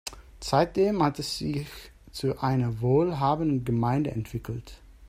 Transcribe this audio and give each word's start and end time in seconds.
Seitdem 0.39 1.03
hat 1.03 1.19
es 1.19 1.37
sich 1.37 1.67
zu 2.11 2.39
einer 2.41 2.81
wohlhabenden 2.81 3.63
Gemeinde 3.65 4.09
entwickelt. 4.09 4.81